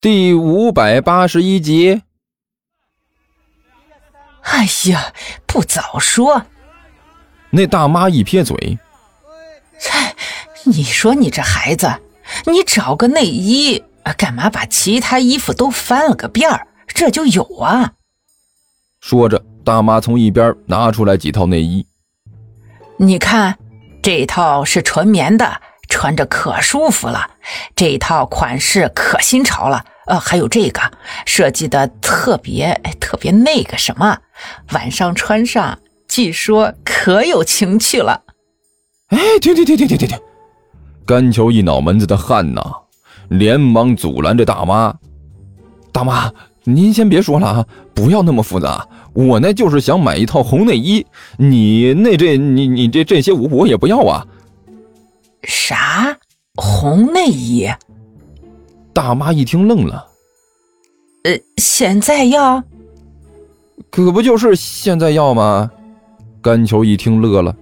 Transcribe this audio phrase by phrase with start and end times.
[0.00, 2.02] 第五百八十一集。
[4.42, 5.12] 哎呀，
[5.44, 6.46] 不早说！
[7.50, 8.78] 那大妈一撇嘴
[9.90, 10.14] ：“嗨，
[10.62, 11.92] 你说你这孩子，
[12.46, 13.82] 你找个内衣，
[14.16, 16.68] 干嘛把其他衣服都翻了个遍儿？
[16.86, 17.94] 这就有啊！”
[19.02, 21.84] 说着，大妈从一边拿出来几套内衣。
[22.98, 23.58] 你看，
[24.00, 25.60] 这套是纯棉的。
[25.88, 27.30] 穿着可舒服了，
[27.74, 29.84] 这一套款式可新潮了。
[30.06, 30.80] 呃，还有这个
[31.26, 34.18] 设计的特别特别那个什么，
[34.72, 35.78] 晚上穿上，
[36.08, 38.22] 据说可有情趣了。
[39.08, 40.18] 哎，停停停停停停停！
[41.06, 42.62] 甘球一脑门子的汗呐，
[43.28, 44.94] 连忙阻拦着大妈
[45.92, 46.32] ：“大妈，
[46.64, 48.86] 您先别说了啊，不要那么复杂。
[49.12, 51.04] 我那就是想买一套红内衣，
[51.36, 54.26] 你那这你你这这些我我也不要啊。”
[55.48, 56.14] 啥
[56.56, 57.66] 红内衣？
[58.92, 60.06] 大妈一听愣了。
[61.24, 62.62] 呃，现在要？
[63.90, 65.70] 可不就是现在要吗？
[66.42, 67.56] 甘球一听乐了。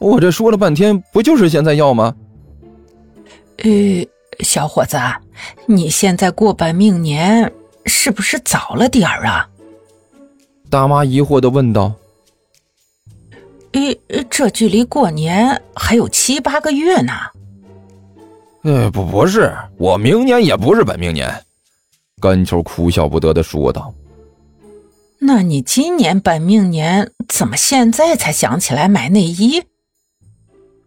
[0.00, 2.12] 我这说了半天，不就是现在要吗？
[3.58, 3.70] 呃，
[4.40, 4.98] 小伙子，
[5.66, 7.52] 你现在过本命年
[7.86, 9.48] 是不是早了点儿啊？
[10.68, 11.94] 大妈疑惑的问道。
[13.72, 17.12] 诶，这距离过年还有七八个月呢。
[18.62, 21.44] 呃，不，不是，我明年也不是本命年。
[22.20, 23.92] 甘秋哭笑不得的说道。
[25.18, 29.64] 那你今年本命年，怎么现在才想起来买内衣？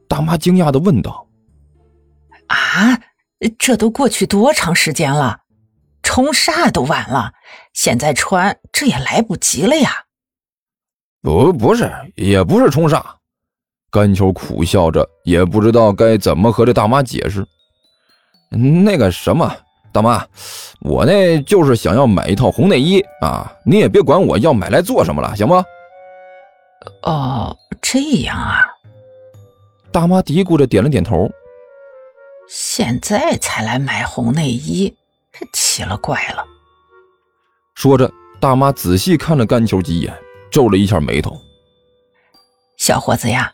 [0.08, 1.28] 大妈惊讶的问道。
[2.48, 3.02] 啊，
[3.58, 5.40] 这都过去多长时间了？
[6.04, 7.34] 冲煞都晚了，
[7.74, 10.05] 现在穿这也来不及了呀。
[11.26, 13.02] 不，不是，也不是冲煞。
[13.90, 17.44] 甘秋苦笑着，也不知道该怎么和这大妈解释。
[18.52, 19.52] 那个什么，
[19.92, 20.24] 大妈，
[20.82, 23.52] 我那就是想要买一套红内衣啊！
[23.66, 25.66] 你也别管我要买来做什么了，行吗？
[27.02, 28.62] 哦，这样啊。
[29.92, 31.28] 大妈嘀咕着点了点头。
[32.48, 34.96] 现在才来买红内衣，
[35.52, 36.46] 奇了怪了。
[37.74, 40.14] 说着，大妈仔细看了甘秋几眼。
[40.56, 41.38] 皱了一下眉头，
[42.78, 43.52] 小伙子呀，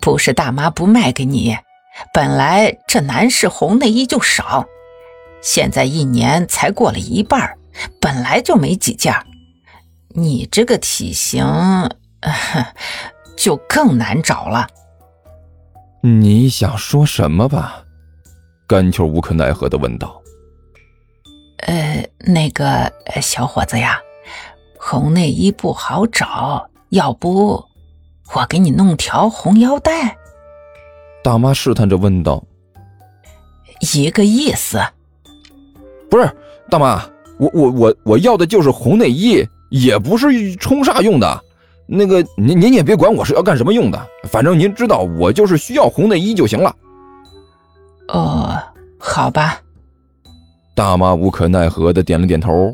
[0.00, 1.58] 不是大妈不卖给你，
[2.14, 4.64] 本来这男士红内衣就少，
[5.42, 7.58] 现在一年才过了一半，
[8.00, 9.12] 本来就没几件，
[10.10, 11.44] 你这个体型
[13.36, 14.68] 就更难找了。
[16.00, 17.82] 你想说什么吧？
[18.68, 20.22] 甘秋无可奈何的问道。
[21.66, 24.00] 呃，那个小伙子呀。
[24.88, 27.64] 红内衣不好找，要不
[28.36, 30.16] 我给你弄条红腰带？
[31.24, 32.40] 大妈试探着问道。
[33.94, 34.80] 一个意思。
[36.08, 36.30] 不是，
[36.70, 37.02] 大妈，
[37.36, 41.42] 我我我我要的就是红内衣，也不是冲煞用的。
[41.88, 46.72] 那个您您也别管我是要干什么用的，反正您知道我就是需要红内衣就行了。
[48.06, 48.56] 哦，
[49.00, 49.60] 好吧。
[50.76, 52.72] 大妈无可奈何的点了点头。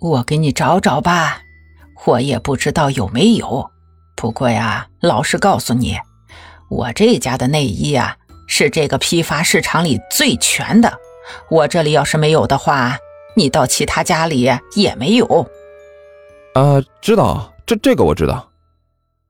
[0.00, 1.42] 我给你找找吧，
[2.06, 3.70] 我也不知道有没有。
[4.16, 5.98] 不过呀，老实告诉你，
[6.70, 8.16] 我这家的内衣啊，
[8.46, 10.98] 是这个批发市场里最全的。
[11.50, 12.96] 我这里要是没有的话，
[13.36, 15.26] 你到其他家里也没有。
[16.54, 18.50] 啊，知道，这这个我知道。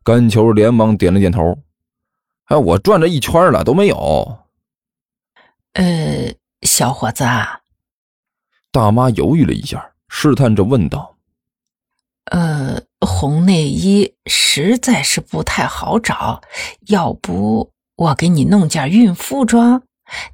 [0.05, 1.59] 甘球连忙点了点头。
[2.47, 4.39] 哎，我转了一圈了，都没有。
[5.75, 6.33] 呃，
[6.63, 7.25] 小伙子，
[8.73, 9.90] 大妈犹豫了一下。
[10.13, 11.15] 试探着问道
[12.33, 16.43] ：“呃，红内衣实在是不太好找，
[16.89, 19.83] 要不我给你弄件孕妇装，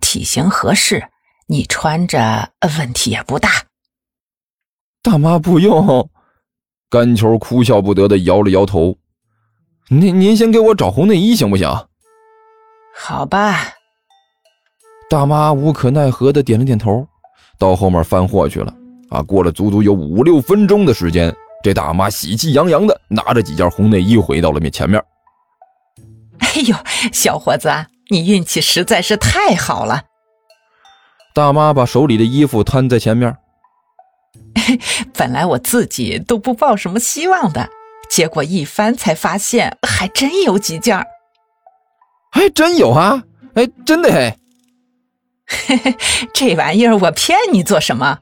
[0.01, 1.11] 体型合适，
[1.47, 3.51] 你穿着问题也不大。”
[5.03, 6.11] 大妈不用，
[6.89, 8.97] 甘球哭笑不得的摇了摇头
[9.89, 11.69] ：“您您先给我找红内衣行不行
[12.97, 13.75] ？”“好吧。”
[15.11, 17.07] 大妈无可奈何的点了点头，
[17.59, 18.75] 到后面翻货去了。
[19.11, 25.03] 啊，过了足足有五六分钟的时间，这大妈喜气洋洋的拿着几件红内衣回到了面前面。
[26.39, 26.77] 哎呦，
[27.13, 27.71] 小伙子，
[28.11, 30.03] 你运气实在是太好了！
[31.35, 33.37] 大妈把手里的衣服摊在前面。
[35.15, 37.69] 本来我自己都不抱什么希望的，
[38.11, 41.07] 结果一翻才发现还真有几件。
[42.33, 43.23] 还真有啊！
[43.55, 44.35] 哎，真的嘿。
[45.47, 45.97] 嘿嘿，
[46.35, 48.19] 这玩意儿我骗你做什么？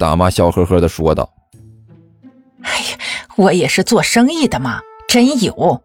[0.00, 1.30] 大妈笑呵呵的说道
[2.64, 2.98] ：“哎呀，
[3.36, 5.82] 我也是做生意的嘛，真有，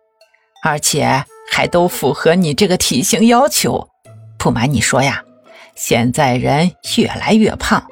[0.63, 3.89] 而且还都符合你这个体型要求。
[4.37, 5.21] 不瞒你说呀，
[5.75, 7.85] 现在人越来越胖，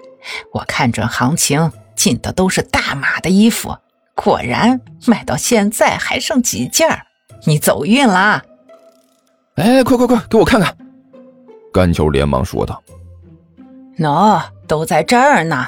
[0.54, 3.76] 我看准行情，进的都是大码的衣服，
[4.16, 6.88] 果然卖到现在还剩几件
[7.44, 8.42] 你走运啦。
[9.56, 10.74] 哎，快快快，给我看看！
[11.74, 12.82] 甘球连忙说道
[14.00, 15.68] ：“喏，都在这儿呢。”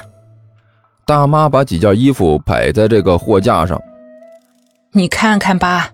[1.06, 3.80] 大妈把几件衣服摆在这个货架上，
[4.90, 5.92] 你看看吧。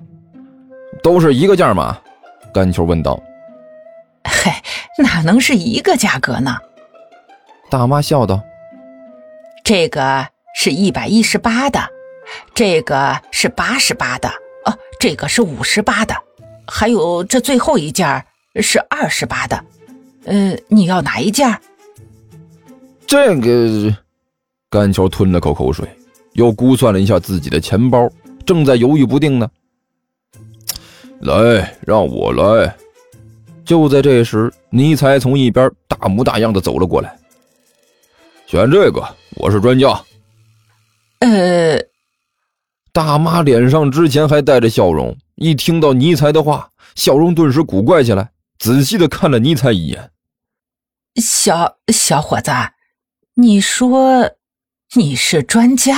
[1.03, 2.00] 都是一个价吗？
[2.53, 3.23] 甘球问道。
[4.25, 4.50] 嘿，
[5.03, 6.56] 哪能是一个价格呢？
[7.69, 8.41] 大妈笑道
[9.62, 11.79] ：“这个是一百一十八的，
[12.55, 14.31] 这个是八十八的，
[14.65, 16.15] 哦，这个是五十八的，
[16.67, 18.25] 还有这最后一件
[18.62, 19.62] 是二十八的。
[20.25, 21.55] 呃，你要哪一件？”
[23.06, 23.94] 这个，
[24.73, 25.87] 甘球吞了口口水，
[26.33, 28.11] 又估算了一下自己的钱包，
[28.47, 29.47] 正在犹豫不定呢。
[31.21, 32.75] 来，让我来。
[33.67, 37.15] 就在这时，尼才从一边大模大样的走了过来。
[38.47, 39.89] 选这个，我是专家。
[41.19, 41.79] 呃，
[42.95, 50.11] 大妈脸上之前还带着笑容，一听到尼才的话，笑容顿时古怪起来，仔细的看了尼才一眼。
[51.17, 52.51] 小小伙子，
[53.35, 54.31] 你说
[54.94, 55.94] 你是专家？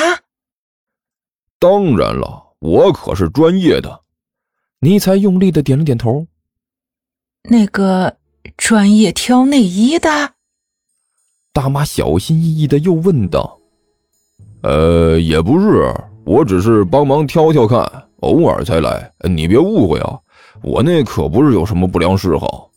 [1.59, 4.03] 当然了，我可是专业的。
[4.79, 6.25] 尼才用力的点了点头。
[7.51, 8.17] 那个
[8.57, 10.35] 专业挑内衣的
[11.53, 13.59] 大妈小心翼翼的又问道
[14.63, 15.93] ：“呃，也不是，
[16.25, 17.81] 我只是帮忙挑挑看，
[18.21, 20.17] 偶尔才来，你别误会啊，
[20.63, 22.71] 我那可不是有什么不良嗜好。”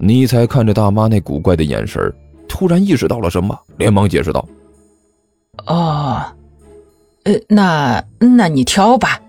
[0.00, 2.10] 尼才看着大妈那古怪的眼神，
[2.48, 4.42] 突然意识到了什么，连忙解释道
[5.64, 6.22] ：“哦，
[7.24, 9.20] 呃，那那你挑吧。”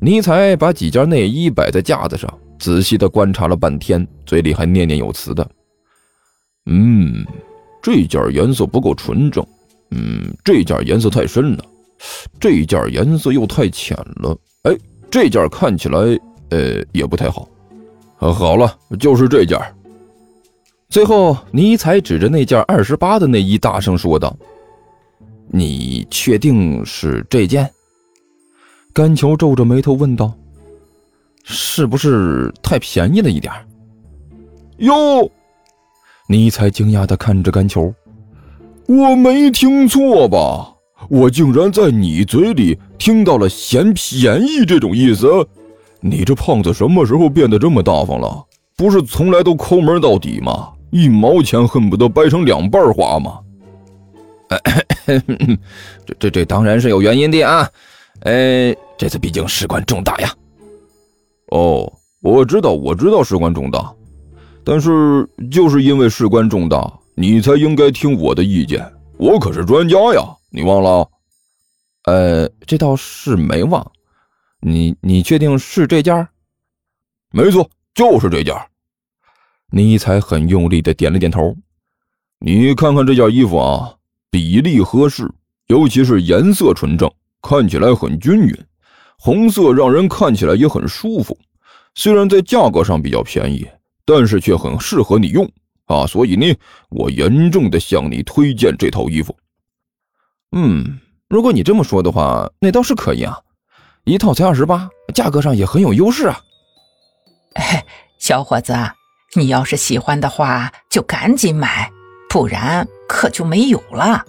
[0.00, 2.28] 尼采把几件内衣摆在架子上，
[2.58, 5.48] 仔细的观察了半天，嘴里还念念有词的
[6.66, 7.24] ：“嗯，
[7.80, 9.46] 这件颜色不够纯正，
[9.92, 11.64] 嗯，这件颜色太深了，
[12.40, 14.76] 这件颜色又太浅了，哎，
[15.08, 15.98] 这件看起来，
[16.50, 17.48] 呃，也不太好。
[18.16, 19.58] 好了，就是这件。”
[20.90, 24.36] 最后，尼采指着那件二十八的内衣，大声说道
[25.52, 27.70] ：“你确定是这件？”
[28.92, 30.32] 甘球皱着眉头问道
[31.44, 33.52] ：“是不是太便宜了一点？”
[34.78, 35.30] 哟，
[36.26, 37.94] 尼采惊讶的看着甘球
[38.88, 40.74] ：“我没听错吧？
[41.08, 45.26] 我竟然在你嘴里听到了嫌便宜这种意思？
[46.00, 48.44] 你这胖子什么时候变得这么大方了？
[48.76, 50.70] 不是从来都抠门到底吗？
[50.90, 53.38] 一毛钱恨不得掰成两半花吗？”
[55.06, 57.68] 这这这当然是有原因的啊！
[58.20, 60.32] 哎，这次毕竟事关重大呀！
[61.48, 63.92] 哦，我知道，我知道事关重大，
[64.64, 68.90] 但是就是因为事关重大，你才应该听我的意见。
[69.18, 71.08] 我可是专家呀，你忘了？
[72.04, 73.90] 呃，这倒是没忘。
[74.60, 76.28] 你你确定是这件？
[77.30, 78.54] 没错，就是这件。
[79.70, 81.56] 尼采很用力的点了点头。
[82.38, 83.94] 你看看这件衣服啊，
[84.32, 85.30] 比例合适，
[85.66, 87.08] 尤其是颜色纯正。
[87.42, 88.56] 看起来很均匀，
[89.18, 91.36] 红色让人看起来也很舒服。
[91.94, 93.68] 虽然在价格上比较便宜，
[94.06, 95.44] 但是却很适合你用
[95.86, 96.06] 啊！
[96.06, 96.54] 所以呢，
[96.88, 99.36] 我严重的向你推荐这套衣服。
[100.52, 103.36] 嗯，如果你这么说的话，那倒是可以啊，
[104.04, 106.40] 一套才二十八，价格上也很有优势啊。
[107.54, 107.84] 哎，
[108.18, 108.72] 小伙子，
[109.34, 111.90] 你要是喜欢的话，就赶紧买，
[112.30, 114.24] 不然可就没有了。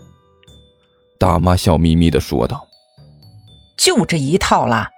[1.23, 2.67] 大妈笑眯眯的说道。
[3.77, 4.89] 就这一套啦，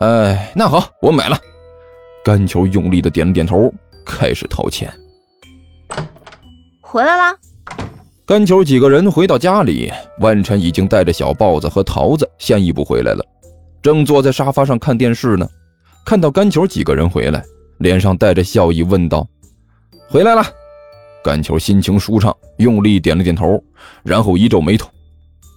[0.00, 1.36] 哎，那好，我买了。
[2.24, 3.68] 甘球用力的点了点头，
[4.06, 4.88] 开始掏钱。
[6.80, 7.36] 回来啦！
[8.24, 13.24] 甘球几个人回到家里，万晨已经带着小豹子和桃子先一步回来了，
[13.82, 15.48] 正坐在沙发上看电视呢。
[16.06, 17.42] 看到甘球几个人回来，
[17.78, 19.26] 脸上带着笑意，问道
[20.08, 20.44] ：“回来了。”
[21.24, 23.60] 甘球心情舒畅，用力点了点头，
[24.04, 24.88] 然后一皱眉头：“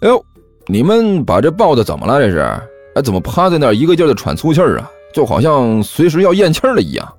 [0.02, 0.24] 哎呦！”
[0.68, 2.20] 你们把这抱的怎么了？
[2.20, 2.40] 这是？
[2.94, 4.90] 哎，怎么趴在那儿一个劲儿的喘粗气儿啊？
[5.14, 7.14] 就好像随时要咽气儿了一样。